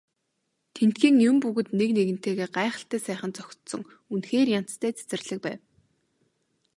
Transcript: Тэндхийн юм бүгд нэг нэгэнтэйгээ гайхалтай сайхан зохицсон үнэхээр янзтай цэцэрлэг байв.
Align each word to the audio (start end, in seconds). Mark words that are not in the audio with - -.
Тэндхийн 0.75 1.17
юм 1.29 1.37
бүгд 1.43 1.67
нэг 1.79 1.89
нэгэнтэйгээ 1.97 2.49
гайхалтай 2.57 2.99
сайхан 3.07 3.31
зохицсон 3.37 3.81
үнэхээр 4.13 4.47
янзтай 4.59 4.91
цэцэрлэг 4.97 5.39
байв. 5.45 5.59